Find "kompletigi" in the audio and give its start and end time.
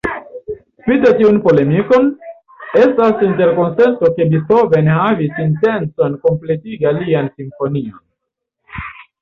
6.27-6.93